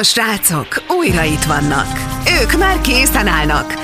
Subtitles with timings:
[0.00, 1.98] A srácok újra itt vannak.
[2.42, 3.74] Ők már készen állnak.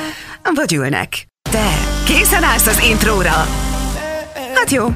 [0.54, 1.26] Vagy ülnek.
[1.50, 3.48] Te készen állsz az intróra?
[4.54, 4.86] Hát jó.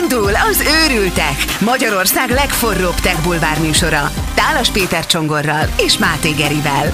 [0.00, 4.10] Indul az Őrültek, Magyarország legforróbb tech bulvár műsora.
[4.34, 6.92] Tálas Péter Csongorral és Máté Gerivel.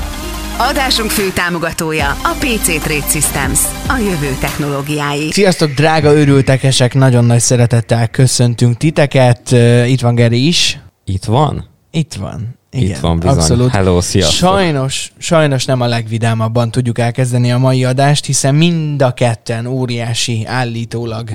[0.57, 5.33] Adásunk fő támogatója a PC Trade Systems, a jövő technológiái.
[5.33, 6.95] Sziasztok, drága őrültekesek!
[6.95, 9.51] Nagyon nagy szeretettel köszöntünk titeket.
[9.87, 10.79] Itt van Geri is.
[11.05, 11.69] Itt van?
[11.91, 12.58] Itt van.
[12.71, 13.37] Igen, Itt van bizony.
[13.37, 13.71] Abszolút.
[13.71, 14.49] Hello, sziasztok.
[14.49, 20.45] Sajnos, sajnos nem a legvidámabban tudjuk elkezdeni a mai adást, hiszen mind a ketten óriási,
[20.47, 21.31] állítólag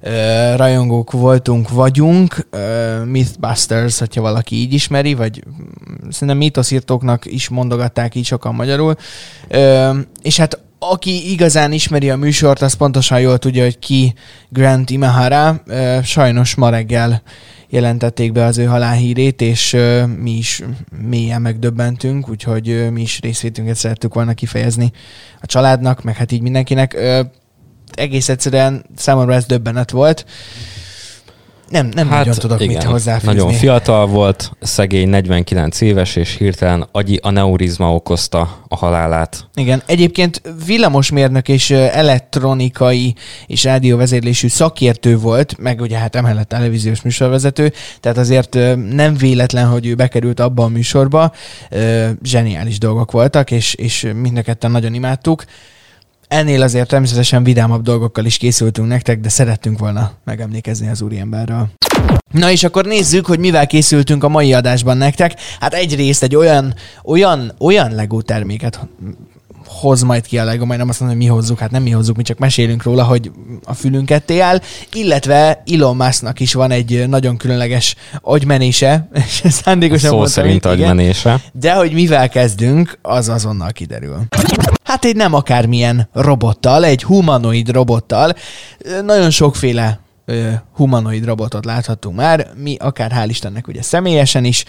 [0.00, 2.46] ö, rajongók voltunk, vagyunk.
[2.50, 8.94] Ö, Mythbusters, hogyha valaki így ismeri, vagy mm, szerintem mítoszírtóknak is mondogatták így sokan magyarul.
[9.48, 9.90] Ö,
[10.22, 14.14] és hát aki igazán ismeri a műsort, az pontosan jól tudja, hogy ki
[14.48, 15.62] Grant Imahara.
[15.66, 17.22] Ö, Sajnos ma reggel
[17.68, 19.76] jelentették be az ő halálhírét, és
[20.18, 20.62] mi is
[21.02, 24.92] mélyen megdöbbentünk, úgyhogy mi is részvétünket szerettük volna kifejezni
[25.40, 26.96] a családnak, meg hát így mindenkinek.
[27.94, 30.26] Egész egyszerűen számomra ez döbbenet volt.
[31.70, 33.34] Nem, nem hát, nagyon tudok mit hozzáfűzni.
[33.34, 39.48] Nagyon fiatal volt, szegény 49 éves, és hirtelen agyi aneurizma okozta a halálát.
[39.54, 43.14] Igen, egyébként villamosmérnök és elektronikai
[43.46, 48.58] és rádióvezérlésű szakértő volt, meg ugye hát emellett televíziós műsorvezető, tehát azért
[48.90, 51.32] nem véletlen, hogy ő bekerült abba a műsorba.
[52.22, 55.44] Zseniális dolgok voltak, és, és mind a ketten nagyon imádtuk.
[56.28, 61.68] Ennél azért természetesen vidámabb dolgokkal is készültünk nektek, de szerettünk volna megemlékezni az úriemberről.
[62.30, 65.40] Na és akkor nézzük, hogy mivel készültünk a mai adásban nektek.
[65.60, 68.88] Hát egyrészt egy olyan, olyan, olyan Lego terméket
[69.68, 71.90] hoz majd ki a Lego, majd nem azt mondom, hogy mi hozzuk, hát nem mi
[71.90, 73.30] hozzuk, mi csak mesélünk róla, hogy
[73.64, 74.60] a fülünk ketté áll,
[74.92, 80.76] illetve Elon Musknak is van egy nagyon különleges agymenése, és szándékosan Szó mondtam szerint igen.
[80.76, 81.40] agymenése.
[81.52, 84.26] De hogy mivel kezdünk, az azonnal kiderül.
[84.84, 88.34] Hát egy nem akármilyen robottal, egy humanoid robottal.
[89.04, 90.00] Nagyon sokféle
[90.74, 94.64] humanoid robotot láthattunk már, mi akár hál' Istennek ugye személyesen is,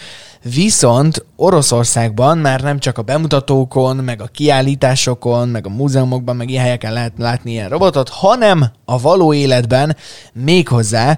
[0.54, 6.64] viszont Oroszországban már nem csak a bemutatókon, meg a kiállításokon, meg a múzeumokban, meg ilyen
[6.64, 9.96] helyeken lehet látni ilyen robotot, hanem a való életben
[10.34, 11.18] méghozzá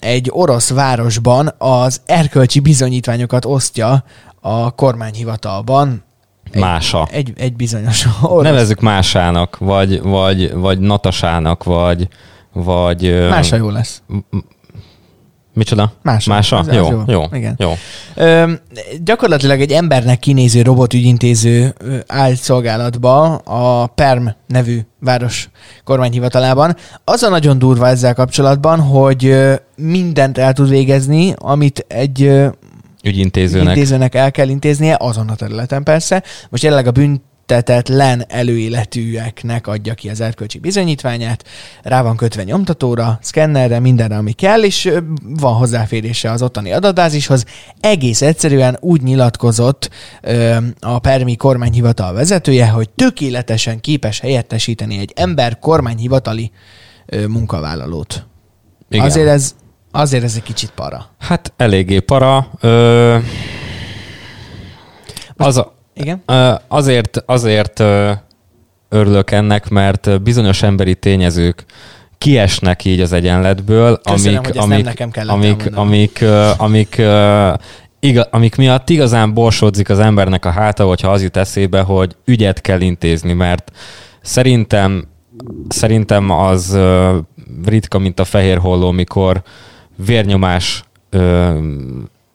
[0.00, 4.04] egy orosz városban az erkölcsi bizonyítványokat osztja
[4.40, 6.06] a kormányhivatalban,
[6.52, 7.08] egy, Mása.
[7.10, 8.42] Egy, egy bizonyos orosz.
[8.42, 12.08] Nevezzük Másának, vagy, vagy, vagy Natasának, vagy,
[12.64, 13.28] vagy...
[13.28, 14.02] Mása jó lesz.
[15.54, 15.92] Micsoda?
[16.02, 16.30] Mása.
[16.32, 16.58] Mása?
[16.58, 17.02] Az jó, jó.
[17.06, 17.54] jó, Igen.
[17.58, 17.72] jó.
[18.14, 18.52] Ö,
[19.04, 25.48] gyakorlatilag egy embernek kinéző robotügyintéző ö, állt szolgálatba a PERM nevű város
[25.84, 26.76] kormányhivatalában.
[27.04, 29.36] Az a nagyon durva ezzel kapcsolatban, hogy
[29.76, 32.32] mindent el tud végezni, amit egy
[33.04, 33.76] Ügyintézőnek.
[33.76, 36.22] intézőnek el kell intéznie, azon a területen persze.
[36.48, 36.90] Most jelenleg a
[37.48, 41.44] büntetetlen előéletűeknek adja ki az erkölcsi bizonyítványát,
[41.82, 44.92] rá van kötve nyomtatóra, szkennerre, mindenre, ami kell, és
[45.22, 47.44] van hozzáférése az ottani adatbázishoz.
[47.80, 49.90] Egész egyszerűen úgy nyilatkozott
[50.22, 56.50] ö, a Permi kormányhivatal vezetője, hogy tökéletesen képes helyettesíteni egy ember kormányhivatali
[57.06, 58.26] ö, munkavállalót.
[58.90, 59.04] Igen.
[59.04, 59.54] Azért ez,
[59.90, 61.10] azért ez egy kicsit para.
[61.18, 62.50] Hát eléggé para.
[62.60, 63.18] Ö,
[65.36, 66.22] az a, Igen?
[66.68, 67.82] Azért, azért
[68.88, 71.64] örülök ennek, mert bizonyos emberi tényezők
[72.18, 75.86] kiesnek így az egyenletből, Köszönöm, amik, amik, nekem kellett amik, elmondanom.
[75.86, 76.24] amik,
[76.58, 77.02] amik,
[78.00, 82.60] iga, amik miatt igazán borsodzik az embernek a háta, hogyha az jut eszébe, hogy ügyet
[82.60, 83.72] kell intézni, mert
[84.20, 85.08] szerintem
[85.68, 86.78] szerintem az
[87.64, 89.42] ritka, mint a fehér holló, mikor
[89.96, 90.82] vérnyomás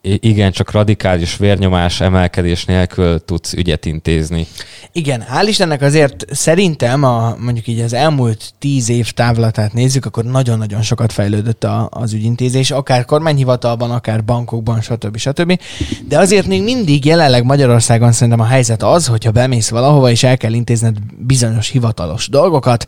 [0.05, 4.47] igen, csak radikális vérnyomás emelkedés nélkül tudsz ügyet intézni.
[4.91, 10.23] Igen, hál' Istennek azért szerintem, a, mondjuk így az elmúlt tíz év távlatát nézzük, akkor
[10.23, 15.17] nagyon-nagyon sokat fejlődött a, az ügyintézés, akár kormányhivatalban, akár bankokban, stb.
[15.17, 15.59] stb.
[16.07, 20.38] De azért még mindig jelenleg Magyarországon szerintem a helyzet az, hogyha bemész valahova és el
[20.38, 22.85] kell intézned bizonyos hivatalos dolgokat,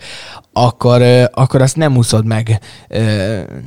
[0.57, 1.01] akkor,
[1.33, 2.59] akkor azt nem úszod meg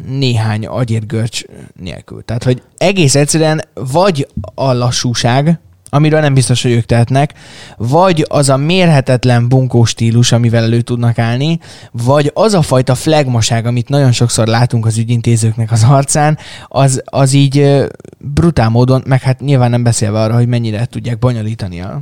[0.06, 1.43] néhány agyérgörcs
[1.81, 2.25] nélkül.
[2.25, 7.35] Tehát, hogy egész egyszerűen vagy a lassúság, amiről nem biztos, hogy ők tehetnek,
[7.76, 11.58] vagy az a mérhetetlen bunkó stílus, amivel elő tudnak állni,
[11.93, 16.38] vagy az a fajta flagmaság, amit nagyon sokszor látunk az ügyintézőknek az arcán,
[16.69, 17.87] az, az így
[18.19, 22.00] brutál módon, meg hát nyilván nem beszélve arra, hogy mennyire tudják bonyolítani a,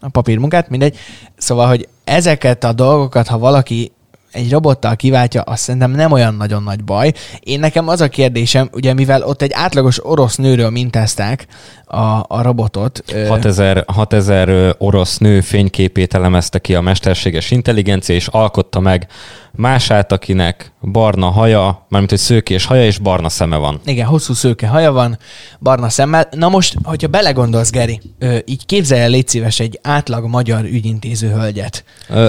[0.00, 0.96] a papírmunkát, mindegy.
[1.36, 3.92] Szóval, hogy ezeket a dolgokat, ha valaki
[4.32, 7.12] egy robottal kiváltja, azt szerintem nem olyan nagyon nagy baj.
[7.40, 11.46] Én nekem az a kérdésem, ugye mivel ott egy átlagos orosz nőről mintázták
[11.84, 13.02] a, a robotot.
[13.28, 19.06] 6000, 6000 orosz nő fényképét elemezte ki a mesterséges intelligencia, és alkotta meg
[19.52, 23.80] mását, akinek barna haja, mármint hogy szőkés haja és barna szeme van.
[23.84, 25.18] Igen, hosszú szőke haja van,
[25.60, 26.28] barna szemmel.
[26.30, 28.00] Na most, hogyha belegondolsz, Geri,
[28.44, 31.84] így képzelj el, légy szíves, egy átlag magyar ügyintéző hölgyet.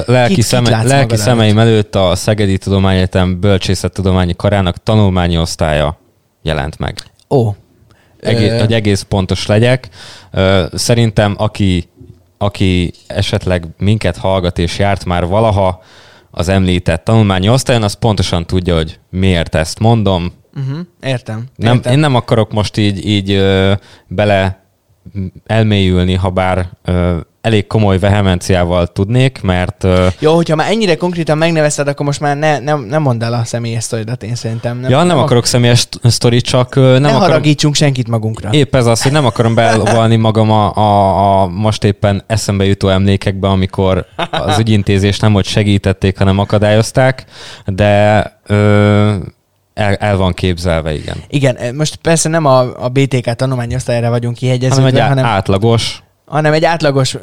[0.05, 5.97] Lelki, kit, szeme, kit lelki szemeim előtt a Szegedi Tudományegyetem Bölcsészettudományi Karának tanulmányi osztálya
[6.41, 6.97] jelent meg.
[7.29, 7.49] Ó.
[8.19, 9.89] Egész, hogy egész pontos legyek.
[10.73, 11.89] Szerintem, aki,
[12.37, 15.83] aki esetleg minket hallgat és járt már valaha
[16.31, 20.33] az említett tanulmányi osztályon, az pontosan tudja, hogy miért ezt mondom.
[20.55, 21.45] Uh-huh, értem.
[21.55, 21.93] Nem, értem.
[21.93, 23.73] Én nem akarok most így, így ö,
[24.07, 24.58] bele
[25.45, 26.69] elmélyülni, ha bár
[27.41, 29.87] elég komoly vehemenciával tudnék, mert...
[30.19, 33.43] Jó, hogyha már ennyire konkrétan megnevezted, akkor most már ne, nem, nem mondd el a
[33.43, 34.79] személyes sztoridat, én szerintem.
[34.79, 37.21] Nem, ja, nem, nem akarok ak- személyes sztorit, csak nem ne akarom...
[37.21, 38.49] haragítsunk senkit magunkra.
[38.51, 42.87] Épp ez az, hogy nem akarom belvalni magam a, a, a most éppen eszembe jutó
[42.87, 47.25] emlékekbe, amikor az ügyintézést nem hogy segítették, hanem akadályozták,
[47.65, 49.15] de ö,
[49.79, 51.15] el, el van képzelve, igen.
[51.27, 56.53] Igen, most persze nem a, a BTK tanulmányosztályra vagyunk kihegyezve, hanem egy hanem átlagos hanem
[56.53, 57.17] egy átlagos,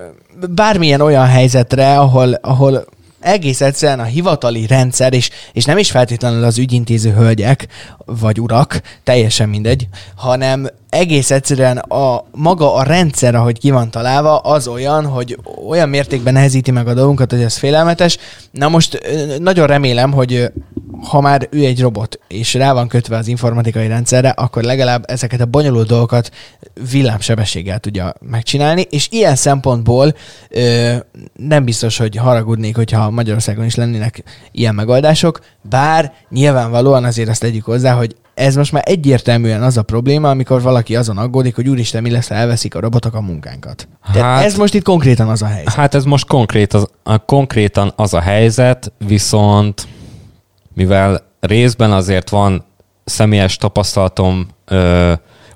[0.50, 2.84] bármilyen olyan helyzetre, ahol, ahol
[3.26, 7.66] egész egyszerűen a hivatali rendszer, és, és nem is feltétlenül az ügyintéző hölgyek,
[8.04, 14.38] vagy urak, teljesen mindegy, hanem egész egyszerűen a maga a rendszer, ahogy ki van találva,
[14.38, 15.38] az olyan, hogy
[15.68, 18.18] olyan mértékben nehezíti meg a dolgunkat, hogy ez félelmetes.
[18.50, 19.00] Na most
[19.38, 20.50] nagyon remélem, hogy
[21.02, 25.40] ha már ő egy robot, és rá van kötve az informatikai rendszerre, akkor legalább ezeket
[25.40, 26.30] a bonyolult dolgokat
[26.90, 30.14] villámsebességgel tudja megcsinálni, és ilyen szempontból
[30.48, 30.94] ö,
[31.36, 34.22] nem biztos, hogy haragudnék, hogyha Magyarországon is lennének
[34.52, 39.82] ilyen megoldások, bár nyilvánvalóan azért azt tegyük hozzá, hogy ez most már egyértelműen az a
[39.82, 43.88] probléma, amikor valaki azon aggódik, hogy úristen, mi lesz, ha elveszik a robotok a munkánkat.
[44.00, 45.74] Hát, ez most itt konkrétan az a helyzet.
[45.74, 46.88] Hát ez most konkrét az,
[47.26, 49.86] konkrétan az a helyzet, viszont
[50.74, 52.64] mivel részben azért van
[53.04, 55.12] személyes tapasztalatom ö,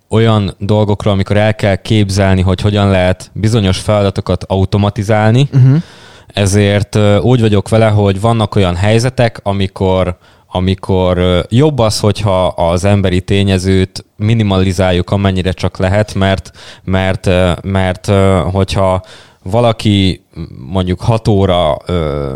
[0.09, 5.83] olyan dolgokról, amikor el kell képzelni, hogy hogyan lehet bizonyos feladatokat automatizálni, uh-huh.
[6.33, 10.17] Ezért úgy vagyok vele, hogy vannak olyan helyzetek, amikor
[10.53, 16.51] amikor jobb az, hogyha az emberi tényezőt minimalizáljuk amennyire csak lehet, mert,
[16.85, 17.31] mert,
[17.63, 18.07] mert
[18.53, 19.03] hogyha
[19.43, 20.25] valaki
[20.67, 22.29] mondjuk 6 óra ö,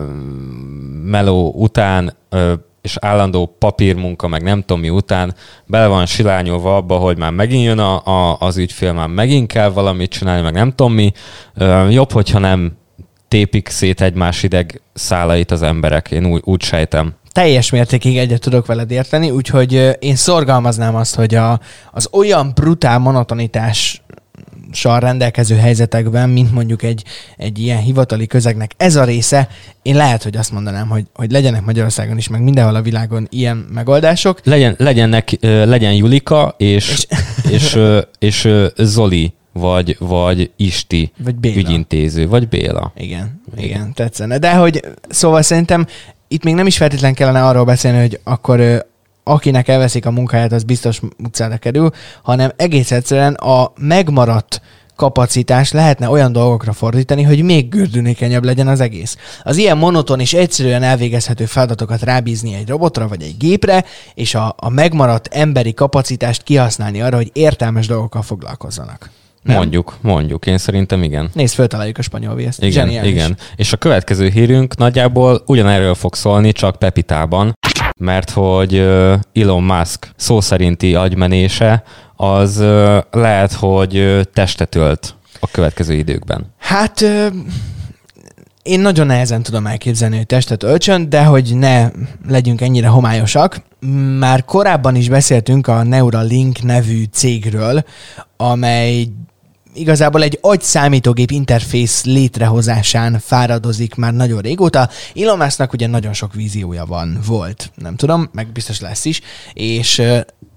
[1.04, 2.52] meló után ö,
[2.82, 5.34] és állandó papírmunka, meg nem tudom mi után
[5.66, 9.68] bele van silányolva abba, hogy már megint jön a, a, az ügyfél, már megint kell
[9.68, 11.12] valamit csinálni, meg nem tudom mi.
[11.54, 12.72] Ö, jobb, hogyha nem
[13.34, 17.14] tépik szét egymás ideg szálait az emberek, én úgy, úgy sejtem.
[17.32, 21.60] Teljes mértékig egyet tudok veled érteni, úgyhogy én szorgalmaznám azt, hogy a,
[21.92, 24.02] az olyan brutál monotonitás
[24.82, 27.04] rendelkező helyzetekben, mint mondjuk egy,
[27.36, 29.48] egy ilyen hivatali közegnek ez a része,
[29.82, 33.56] én lehet, hogy azt mondanám, hogy, hogy legyenek Magyarországon is, meg mindenhol a világon ilyen
[33.56, 34.40] megoldások.
[34.44, 37.06] Legyen, legyenek, legyen Julika és,
[37.50, 37.78] és,
[38.18, 41.56] és, és Zoli vagy, vagy Isti vagy Béla.
[41.56, 42.92] ügyintéző, vagy Béla.
[42.96, 44.38] Igen, igen, igen, tetszene.
[44.38, 45.86] De hogy szóval szerintem
[46.28, 48.86] itt még nem is feltétlen kellene arról beszélni, hogy akkor
[49.24, 51.90] akinek elveszik a munkáját, az biztos utcára kerül,
[52.22, 54.60] hanem egész egyszerűen a megmaradt
[54.96, 59.16] kapacitás lehetne olyan dolgokra fordítani, hogy még gördülékenyebb legyen az egész.
[59.42, 64.54] Az ilyen monoton és egyszerűen elvégezhető feladatokat rábízni egy robotra vagy egy gépre, és a,
[64.56, 69.10] a megmaradt emberi kapacitást kihasználni arra, hogy értelmes dolgokkal foglalkozzanak.
[69.44, 69.56] Nem?
[69.56, 70.46] Mondjuk, mondjuk.
[70.46, 71.30] Én szerintem igen.
[71.32, 72.62] Nézd, föltaláljuk a spanyol viaszt.
[72.62, 73.10] Igen, Zseniális.
[73.10, 73.36] igen.
[73.56, 77.58] És a következő hírünk nagyjából ugyanerről fog szólni, csak Pepitában,
[77.98, 78.76] mert hogy
[79.32, 81.82] Elon Musk szó szerinti agymenése
[82.16, 82.58] az
[83.10, 86.52] lehet, hogy testet ölt a következő időkben.
[86.58, 87.04] Hát
[88.62, 91.90] én nagyon nehezen tudom elképzelni, hogy testet öltsön, de hogy ne
[92.28, 93.62] legyünk ennyire homályosak.
[94.18, 97.84] Már korábban is beszéltünk a Neuralink nevű cégről,
[98.36, 99.06] amely
[99.74, 104.88] igazából egy agy számítógép interfész létrehozásán fáradozik már nagyon régóta.
[105.14, 109.20] Elon Musknak ugye nagyon sok víziója van, volt, nem tudom, meg biztos lesz is,
[109.52, 110.02] és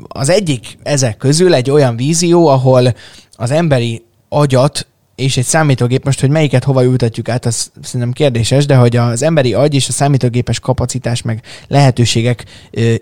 [0.07, 2.95] az egyik ezek közül egy olyan vízió, ahol
[3.31, 8.65] az emberi agyat és egy számítógép, most, hogy melyiket hova ültetjük át, az szerintem kérdéses,
[8.65, 12.45] de hogy az emberi agy és a számítógépes kapacitás meg lehetőségek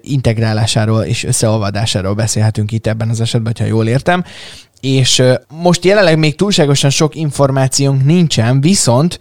[0.01, 4.23] integrálásáról és összeolvadásáról beszélhetünk itt ebben az esetben, ha jól értem
[4.85, 9.19] és most jelenleg még túlságosan sok információnk nincsen, viszont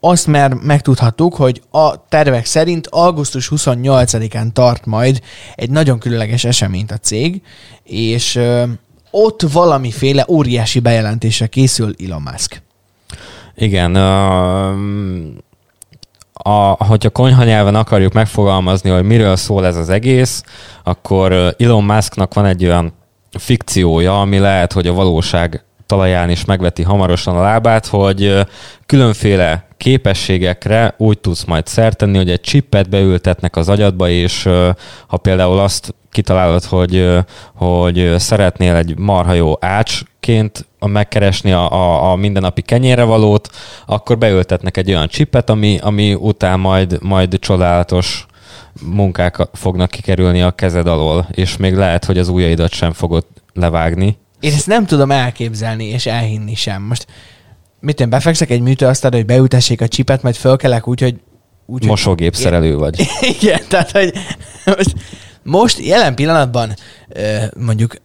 [0.00, 5.20] azt már megtudhattuk, hogy a tervek szerint augusztus 28-án tart majd
[5.54, 7.42] egy nagyon különleges eseményt a cég,
[7.84, 8.40] és
[9.10, 12.62] ott valamiféle óriási bejelentése készül Elon Musk.
[13.54, 14.76] Igen, uh,
[16.32, 20.42] a, hogyha konyha nyelven akarjuk megfogalmazni, hogy miről szól ez az egész,
[20.84, 22.92] akkor Elon Musknak van egy olyan
[23.36, 28.46] fikciója, ami lehet, hogy a valóság talaján is megveti hamarosan a lábát, hogy
[28.86, 34.48] különféle képességekre úgy tudsz majd szertenni, hogy egy csippet beültetnek az agyadba, és
[35.06, 37.08] ha például azt kitalálod, hogy,
[37.54, 43.50] hogy szeretnél egy marha jó ácsként megkeresni a, a, a mindennapi kenyére valót,
[43.86, 48.26] akkor beültetnek egy olyan csipet, ami, ami után majd, majd csodálatos
[48.82, 54.16] munkák fognak kikerülni a kezed alól, és még lehet, hogy az ujjaidat sem fogod levágni.
[54.40, 56.82] Én ezt nem tudom elképzelni és elhinni sem.
[56.82, 57.06] Most
[57.80, 61.14] mit én befekszek egy műtőasztalra, hogy beültessék a csipet, majd fölkelek úgy, hogy...
[61.66, 62.44] Úgy, Mosógép hogy...
[62.44, 63.06] szerelő vagy.
[63.40, 64.12] Igen, tehát, hogy
[64.64, 64.94] most,
[65.42, 66.74] most jelen pillanatban
[67.56, 67.96] mondjuk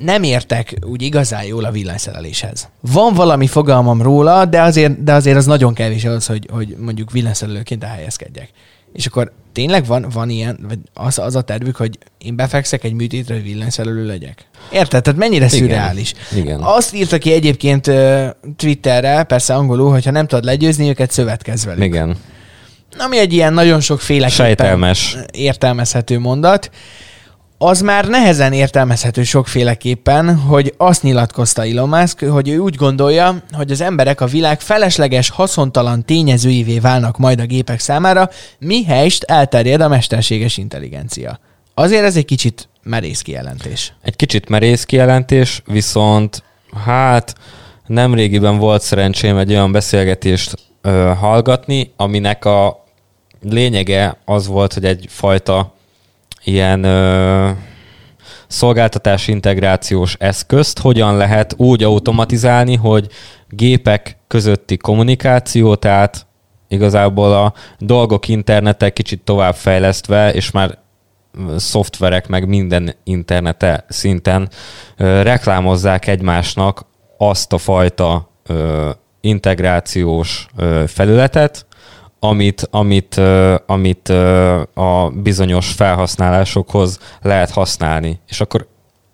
[0.00, 2.68] nem értek úgy igazán jól a villanyszereléshez.
[2.80, 7.10] Van valami fogalmam róla, de azért, de azért az nagyon kevés az, hogy, hogy mondjuk
[7.10, 8.50] villanyszerelőként elhelyezkedjek.
[8.94, 12.92] És akkor tényleg van, van ilyen, vagy az, az a tervük, hogy én befekszek egy
[12.92, 14.46] műtétre, hogy villanyszerelő legyek?
[14.72, 15.02] Érted?
[15.02, 15.58] Tehát mennyire Igen.
[15.58, 16.14] szürreális.
[16.36, 16.60] Igen.
[16.60, 17.90] Azt írta ki egyébként
[18.56, 21.84] Twitterre, persze angolul, hogyha nem tudod legyőzni őket, szövetkezz velük.
[21.84, 22.16] Igen.
[22.98, 24.94] Ami egy ilyen nagyon sokféleképpen
[25.32, 26.70] értelmezhető mondat
[27.58, 33.70] az már nehezen értelmezhető sokféleképpen, hogy azt nyilatkozta Elon Musk, hogy ő úgy gondolja, hogy
[33.70, 39.88] az emberek a világ felesleges, haszontalan tényezőivé válnak majd a gépek számára, mihelyst elterjed a
[39.88, 41.38] mesterséges intelligencia.
[41.74, 43.92] Azért ez egy kicsit merész kijelentés.
[44.02, 46.42] Egy kicsit merész kijelentés, viszont
[46.84, 47.34] hát
[47.86, 52.84] nemrégiben volt szerencsém egy olyan beszélgetést ö, hallgatni, aminek a
[53.40, 55.73] lényege az volt, hogy egyfajta
[56.44, 57.50] ilyen ö,
[58.46, 63.08] szolgáltatás integrációs eszközt hogyan lehet úgy automatizálni, hogy
[63.48, 66.26] gépek közötti kommunikáció, tehát
[66.68, 70.78] igazából a dolgok internete kicsit továbbfejlesztve, és már
[71.56, 74.48] szoftverek meg minden internete szinten
[74.96, 76.86] ö, reklámozzák egymásnak
[77.18, 81.66] azt a fajta ö, integrációs ö, felületet,
[82.24, 83.20] amit, amit,
[83.66, 84.08] amit
[84.74, 88.20] a bizonyos felhasználásokhoz lehet használni.
[88.28, 88.66] És akkor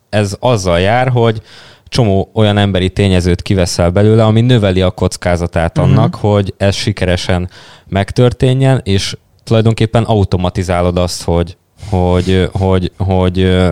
[0.09, 1.43] ez azzal jár, hogy
[1.88, 5.93] csomó olyan emberi tényezőt kiveszel belőle, ami növeli a kockázatát uh-huh.
[5.93, 7.50] annak, hogy ez sikeresen
[7.88, 11.57] megtörténjen, és tulajdonképpen automatizálod azt, hogy,
[11.88, 13.69] hogy, hogy, hogy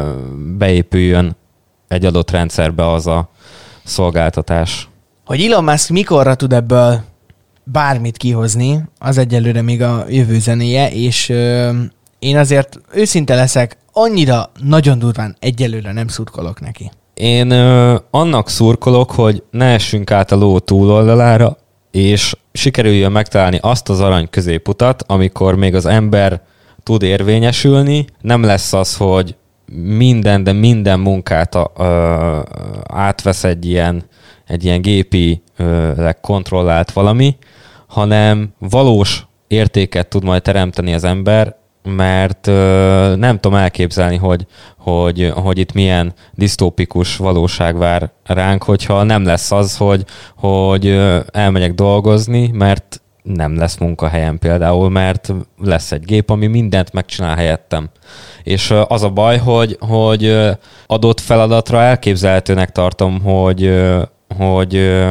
[0.56, 1.36] beépüljön
[1.88, 3.28] egy adott rendszerbe az a
[3.84, 4.88] szolgáltatás.
[5.24, 7.00] Hogy Elon Musk mikorra tud ebből
[7.72, 11.70] bármit kihozni, az egyelőre még a jövő zenéje, és ö,
[12.18, 16.90] én azért őszinte leszek, annyira nagyon durván egyelőre nem szurkolok neki.
[17.14, 21.56] Én ö, annak szurkolok, hogy ne essünk át a ló túloldalára,
[21.90, 26.40] és sikerüljön megtalálni azt az arany középutat, amikor még az ember
[26.82, 29.36] tud érvényesülni, nem lesz az, hogy
[29.82, 32.38] minden, de minden munkát a, ö,
[32.96, 34.02] átvesz egy ilyen,
[34.46, 37.36] egy ilyen gépi ö, kontrollált valami,
[37.88, 44.46] hanem valós értéket tud majd teremteni az ember, mert ö, nem tudom elképzelni, hogy,
[44.78, 50.04] hogy, hogy itt milyen disztópikus valóság vár ránk, hogyha nem lesz az, hogy,
[50.36, 57.36] hogy elmegyek dolgozni, mert nem lesz munkahelyem például, mert lesz egy gép, ami mindent megcsinál
[57.36, 57.90] helyettem.
[58.42, 60.36] És az a baj, hogy, hogy
[60.86, 63.84] adott feladatra elképzelhetőnek tartom, hogy
[64.38, 65.04] hogy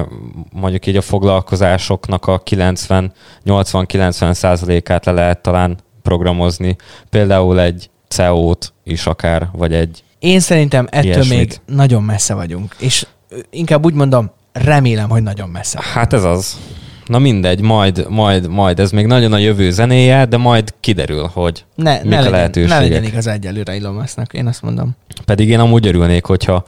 [0.52, 6.76] mondjuk így a foglalkozásoknak a 90-80-90 százalékát le lehet talán programozni.
[7.10, 11.38] Például egy CEO-t is akár, vagy egy Én szerintem ettől ilyesmit.
[11.38, 12.76] még nagyon messze vagyunk.
[12.80, 13.06] És
[13.50, 15.80] inkább úgy mondom, remélem, hogy nagyon messze.
[15.94, 16.58] Hát ez az.
[17.06, 21.66] Na mindegy, majd, majd, majd, ez még nagyon a jövő zenéje, de majd kiderül, hogy
[21.76, 22.78] ne, mik ne a legyen, lehetőségek.
[22.78, 24.96] Ne legyen igaz egyelőre Elon én azt mondom.
[25.26, 26.64] Pedig én amúgy örülnék, hogyha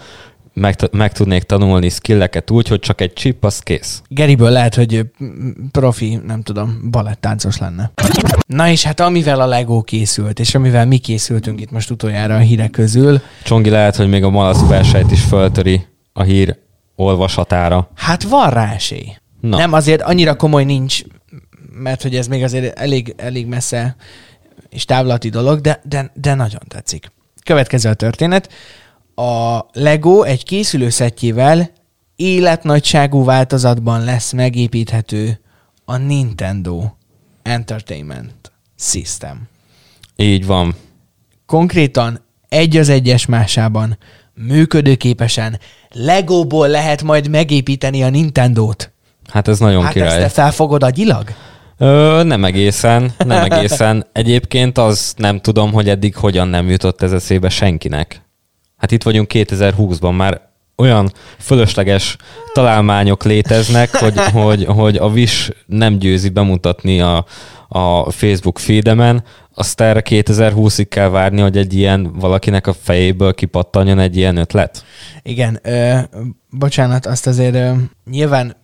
[0.60, 4.02] meg, meg tudnék tanulni skilleket úgy, hogy csak egy chip, az kész.
[4.08, 5.06] Geriből lehet, hogy
[5.72, 7.92] profi, nem tudom, balettáncos lenne.
[8.48, 12.40] Na és hát amivel a Lego készült, és amivel mi készültünk itt most utoljára a
[12.40, 13.22] hírek közül.
[13.44, 16.58] Csongi lehet, hogy még a malasz verseit is föltöri a hír
[16.96, 17.90] olvasatára.
[17.96, 19.16] Hát van rá esély.
[19.42, 19.58] Na.
[19.58, 21.02] Nem, azért annyira komoly nincs,
[21.74, 23.96] mert hogy ez még azért elég, elég messze
[24.70, 27.12] és távlati dolog, de, de, de nagyon tetszik.
[27.44, 28.50] Következő a történet
[29.20, 31.70] a Lego egy készülőszettjével
[32.16, 35.40] életnagyságú változatban lesz megépíthető
[35.86, 36.84] a Nintendo
[37.44, 39.48] Entertainment System.
[40.16, 40.76] Így van.
[41.46, 43.98] Konkrétan egy az egyes másában
[44.34, 45.60] működőképesen
[45.90, 48.92] Legóból lehet majd megépíteni a Nintendo-t.
[49.28, 50.10] Hát ez nagyon Hát király.
[50.10, 51.24] ezt te felfogod agyilag?
[51.78, 54.06] Ö, nem egészen, nem egészen.
[54.14, 58.22] Egyébként az nem tudom, hogy eddig hogyan nem jutott ez eszébe senkinek.
[58.80, 60.42] Hát itt vagyunk 2020-ban, már
[60.76, 62.18] olyan fölösleges
[62.54, 67.26] találmányok léteznek, hogy, hogy, hogy a Wish nem győzi bemutatni a,
[67.68, 74.00] a Facebook feedemen, azt erre 2020-ig kell várni, hogy egy ilyen valakinek a fejéből kipattanjon
[74.00, 74.84] egy ilyen ötlet.
[75.24, 75.98] Igen, ö,
[76.50, 77.72] bocsánat, azt azért ö,
[78.10, 78.56] nyilván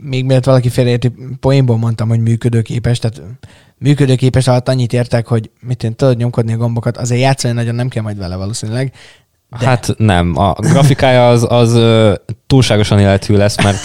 [0.00, 3.22] még mielőtt valaki félreérti, poénból mondtam, hogy működőképes, tehát
[3.78, 7.88] működőképes alatt annyit értek, hogy mit én tudod nyomkodni a gombokat, azért játszani nagyon nem
[7.88, 8.92] kell majd vele valószínűleg.
[9.58, 9.66] De.
[9.66, 11.78] Hát nem, a grafikája az, az
[12.46, 13.80] túlságosan élethű lesz, mert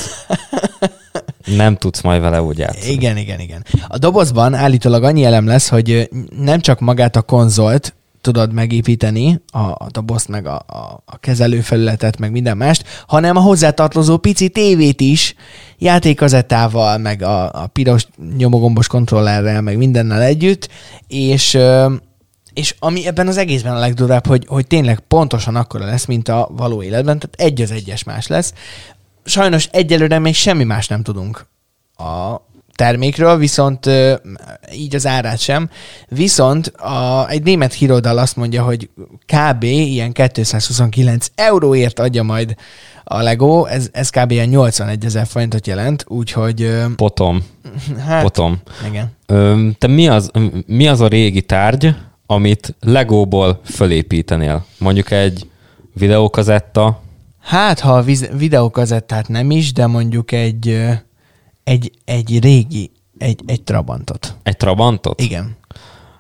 [1.58, 2.92] nem tudsz majd vele úgy játszani.
[2.92, 3.66] Igen, igen, igen.
[3.88, 7.94] A dobozban állítólag annyi elem lesz, hogy nem csak magát a konzolt
[8.24, 13.40] tudod megépíteni, a, a dobozt, meg a, a, a kezelőfelületet, meg minden mást, hanem a
[13.40, 15.36] hozzátartozó pici tévét is
[15.78, 20.70] játékazettával, meg a, a piros nyomogombos kontrollerrel, meg mindennel együtt,
[21.08, 21.58] és
[22.54, 26.50] és ami ebben az egészben a legdurább, hogy, hogy tényleg pontosan akkora lesz, mint a
[26.52, 28.54] való életben, tehát egy az egyes más lesz.
[29.26, 31.46] Sajnos egyelőre még semmi más nem tudunk
[31.98, 32.42] a
[32.76, 33.90] termékről, viszont
[34.74, 35.70] így az árát sem.
[36.08, 38.90] Viszont a, egy német híroldal azt mondja, hogy
[39.26, 39.64] kb.
[39.64, 42.56] ilyen 229 euróért adja majd
[43.04, 44.32] a Lego, ez, ez kb.
[44.32, 47.46] ilyen 81 ezer forintot jelent, úgyhogy Potom,
[48.06, 48.62] hát, potom.
[48.88, 49.12] igen.
[49.26, 50.32] Ö, te mi az,
[50.66, 51.96] mi az a régi tárgy,
[52.34, 54.66] amit Legóból fölépítenél?
[54.80, 55.50] Mondjuk egy
[55.94, 57.02] videókazetta,
[57.44, 58.04] Hát, ha a
[58.38, 60.88] videókazettát nem is, de mondjuk egy,
[61.64, 64.36] egy, egy régi, egy, egy Trabantot.
[64.44, 65.22] egy Trabantot?
[65.22, 65.56] Igen.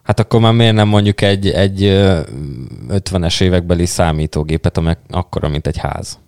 [0.03, 2.21] Hát akkor már miért nem mondjuk egy, egy ö,
[2.89, 6.19] 50-es évekbeli számítógépet, amely akkora, mint egy ház?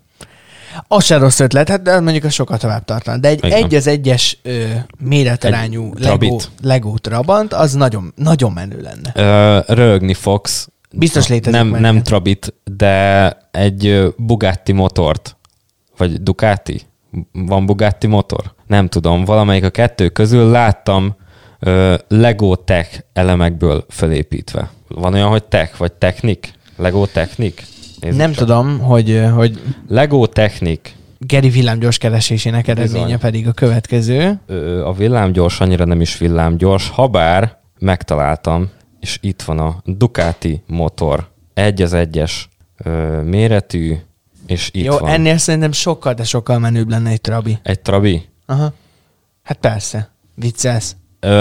[0.87, 3.17] Az se rossz ötlet, hát de mondjuk az sokkal tovább tartana.
[3.17, 3.63] De egy, Igen.
[3.63, 4.63] egy az egyes ö,
[4.99, 6.37] méretarányú Egy Lego.
[6.61, 9.11] Lego Trabant, az nagyon, nagyon menő lenne.
[9.13, 10.69] Ö, rögni fogsz.
[10.91, 12.03] Biztos létezik Nem, nem.
[12.03, 15.37] Trabit, de egy Bugatti motort.
[15.97, 16.81] Vagy Ducati?
[17.31, 18.53] Van Bugatti motor?
[18.67, 19.25] Nem tudom.
[19.25, 21.15] Valamelyik a kettő közül láttam
[21.59, 24.69] ö, Lego Tech elemekből felépítve.
[24.87, 26.53] Van olyan, hogy Tech, vagy Technik?
[26.77, 27.63] Lego Technik?
[28.05, 28.39] Nézzük Nem csak.
[28.47, 30.95] tudom, hogy, hogy Lego Technik.
[31.19, 33.19] Geri villámgyors keresésének eredménye Bizony.
[33.19, 34.39] pedig a következő.
[34.45, 41.29] Ö, a villámgyors annyira nem is villámgyors, habár megtaláltam, és itt van a Ducati motor.
[41.53, 43.95] Egy az egyes ö, méretű,
[44.47, 47.57] és itt Jó, van ennél szerintem sokkal, de sokkal menőbb lenne egy Trabi.
[47.63, 48.25] egy Trabi.
[48.45, 48.73] Aha.
[49.43, 50.09] Hát persze.
[50.35, 50.95] Viccelsz.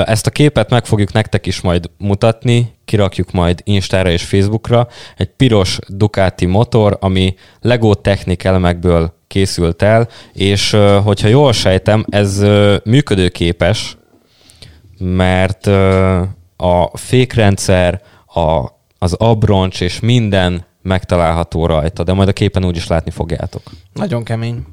[0.05, 4.89] Ezt a képet meg fogjuk nektek is majd mutatni, kirakjuk majd Instára és Facebookra.
[5.17, 12.45] Egy piros Ducati motor, ami Lego Technik elemekből készült el, és hogyha jól sejtem, ez
[12.85, 13.97] működőképes,
[14.99, 15.67] mert
[16.57, 18.65] a fékrendszer, a,
[18.99, 23.63] az abroncs és minden megtalálható rajta, de majd a képen úgy is látni fogjátok.
[23.93, 24.65] Nagyon kemény.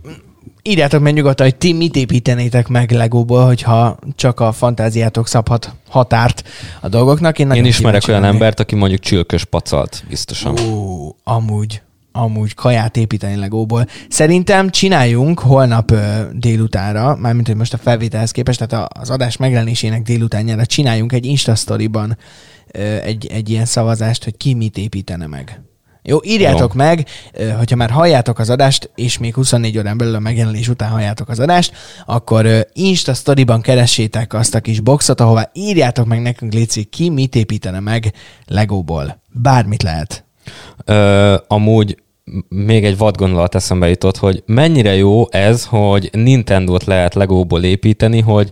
[0.63, 6.43] Írjátok meg nyugodtan, hogy ti mit építenétek meg Legóból, hogyha csak a fantáziátok szabhat határt
[6.81, 7.39] a dolgoknak.
[7.39, 10.59] Én, Én ismerek olyan embert, aki mondjuk csülkös pacalt, biztosan.
[10.59, 13.87] Ó, amúgy, amúgy kaját építeni Legóból.
[14.09, 20.01] Szerintem csináljunk holnap ö, délutánra, mármint hogy most a felvételhez képest, tehát az adás megjelenésének
[20.01, 22.17] délutánjára csináljunk egy Insta Story-ban
[22.71, 25.61] ö, egy, egy ilyen szavazást, hogy ki mit építene meg.
[26.03, 26.83] Jó, írjátok Jó.
[26.83, 27.07] meg,
[27.57, 31.39] hogyha már halljátok az adást, és még 24 órán belül a megjelenés után halljátok az
[31.39, 31.73] adást,
[32.05, 37.35] akkor Insta Story-ban keressétek azt a kis boxot, ahová írjátok meg nekünk, Léci, ki mit
[37.35, 38.13] építene meg
[38.45, 39.21] Legóból.
[39.33, 40.25] Bármit lehet.
[40.85, 41.97] Ö, amúgy
[42.49, 48.19] még egy vad gondolat eszembe jutott, hogy mennyire jó ez, hogy Nintendo-t lehet Legóból építeni,
[48.19, 48.51] hogy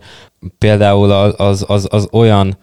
[0.58, 2.58] például az, az, az, az olyan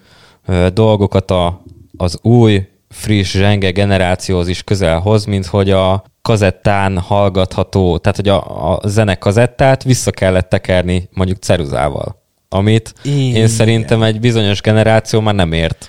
[0.46, 1.62] ö, dolgokat a,
[1.96, 8.29] az új, friss, zsenge generációhoz is közel hoz, mint hogy a kazettán hallgatható, tehát hogy
[8.29, 13.49] a, a zenekazettát vissza kellett tekerni mondjuk ceruzával, amit én Igen.
[13.49, 15.88] szerintem egy bizonyos generáció már nem ért.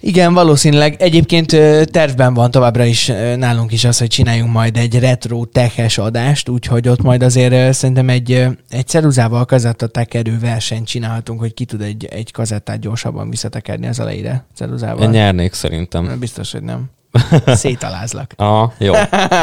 [0.00, 0.96] Igen, valószínűleg.
[0.98, 1.46] Egyébként
[1.90, 6.88] tervben van továbbra is nálunk is az, hogy csináljunk majd egy retro teches adást, úgyhogy
[6.88, 12.32] ott majd azért szerintem egy, egy ceruzával kazettatekerő versenyt csinálhatunk, hogy ki tud egy, egy
[12.32, 15.02] kazettát gyorsabban visszatekerni az elejére ceruzával.
[15.02, 16.16] Én nyernék szerintem.
[16.18, 16.90] Biztos, hogy nem.
[17.46, 18.32] Szétalázlak.
[18.36, 18.92] Aha, jó,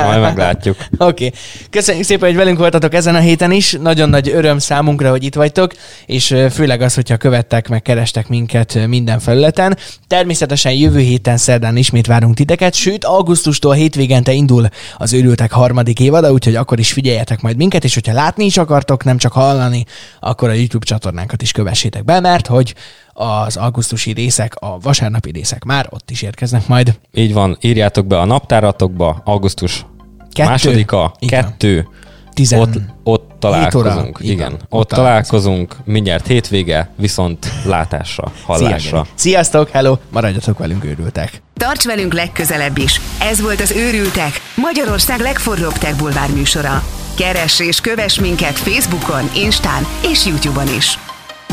[0.04, 0.78] majd meglátjuk.
[0.98, 1.26] Oké.
[1.26, 1.40] Okay.
[1.70, 3.72] Köszönjük szépen, hogy velünk voltatok ezen a héten is.
[3.82, 5.74] Nagyon nagy öröm számunkra, hogy itt vagytok,
[6.06, 9.78] és főleg az, hogyha követtek, meg kerestek minket minden felületen.
[10.08, 16.32] Természetesen jövő héten szerdán ismét várunk titeket, sőt, augusztustól hétvégente indul az őrültek harmadik évada,
[16.32, 19.86] úgyhogy akkor is figyeljetek majd minket, és hogyha látni is akartok, nem csak hallani,
[20.20, 22.74] akkor a YouTube csatornánkat is kövessétek be, mert hogy
[23.18, 27.00] az augusztusi részek, a vasárnapi részek már ott is érkeznek majd.
[27.14, 29.86] Így van, írjátok be a naptáratokba, augusztus
[30.32, 30.50] kettő.
[30.50, 31.44] másodika, Igen.
[31.44, 31.88] kettő,
[32.34, 32.60] Tizen...
[32.60, 34.18] ott, ott találkozunk.
[34.22, 39.04] Igen, Igen, ott, ott találkozunk, mindjárt hétvége, viszont látásra, hallásra.
[39.04, 41.42] Szia, Sziasztok, hello, maradjatok velünk, őrültek.
[41.54, 43.02] Tarts velünk legközelebb is.
[43.22, 46.84] Ez volt az Őrültek, Magyarország legforróbb tech bulvár műsora.
[47.16, 51.07] Keress és kövess minket Facebookon, Instán és YouTube-on is.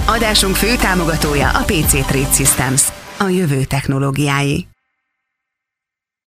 [0.07, 4.74] Adásunk fő támogatója a PC Trade Systems, a jövő technológiái.